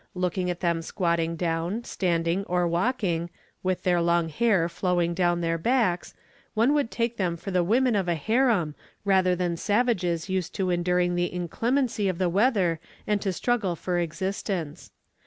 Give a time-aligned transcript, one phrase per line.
[0.15, 3.29] Looking at them squatting down, standing or walking,
[3.61, 6.15] with their long hair flowing down their backs,
[6.55, 8.73] one would take them for the women of a harem
[9.05, 13.99] rather than savages used to enduring the inclemency of the weather and to struggle for
[13.99, 14.89] existence.